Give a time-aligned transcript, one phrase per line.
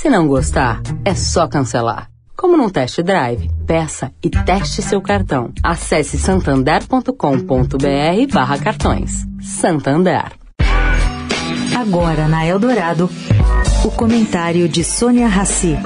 [0.00, 2.10] Se não gostar, é só cancelar.
[2.34, 5.52] Como num test drive, peça e teste seu cartão.
[5.62, 9.26] Acesse santander.com.br barra cartões.
[9.42, 10.32] Santander.
[11.78, 13.10] Agora na Eldorado,
[13.84, 15.76] o comentário de Sônia Rassi.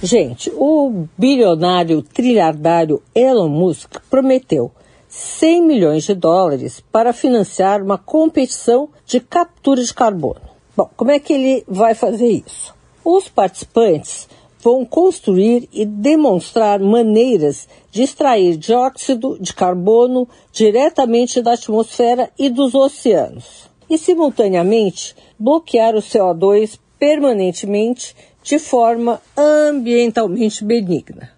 [0.00, 4.70] Gente, o bilionário trilhardário Elon Musk prometeu
[5.08, 10.40] 100 milhões de dólares para financiar uma competição de captura de carbono.
[10.76, 12.74] Bom, como é que ele vai fazer isso?
[13.04, 14.28] Os participantes
[14.60, 22.74] vão construir e demonstrar maneiras de extrair dióxido de carbono diretamente da atmosfera e dos
[22.74, 31.35] oceanos, e simultaneamente bloquear o CO2 permanentemente de forma ambientalmente benigna.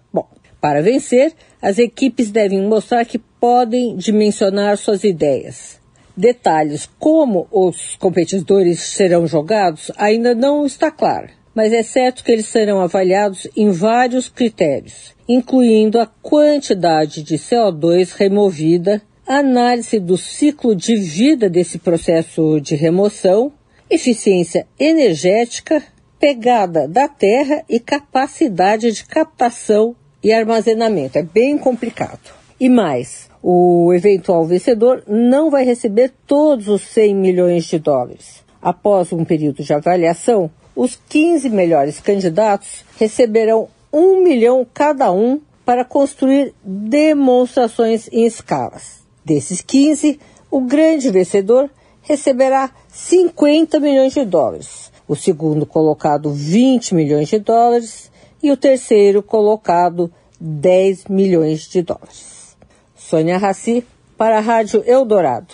[0.61, 5.79] Para vencer, as equipes devem mostrar que podem dimensionar suas ideias.
[6.15, 12.47] Detalhes como os competidores serão jogados ainda não está claro mas é certo que eles
[12.47, 20.95] serão avaliados em vários critérios, incluindo a quantidade de CO2 removida, análise do ciclo de
[20.95, 23.51] vida desse processo de remoção,
[23.89, 25.83] eficiência energética,
[26.17, 31.17] pegada da terra e capacidade de captação e armazenamento.
[31.17, 32.19] É bem complicado.
[32.59, 38.43] E mais, o eventual vencedor não vai receber todos os 100 milhões de dólares.
[38.61, 45.85] Após um período de avaliação, os 15 melhores candidatos receberão um milhão cada um para
[45.85, 48.99] construir demonstrações em escalas.
[49.23, 50.19] Desses 15,
[50.51, 51.69] o grande vencedor
[52.01, 58.08] receberá 50 milhões de dólares, o segundo colocado 20 milhões de dólares
[58.41, 62.57] e o terceiro colocado 10 milhões de dólares.
[62.95, 63.85] Sônia Raci
[64.17, 65.53] para a Rádio Eldorado.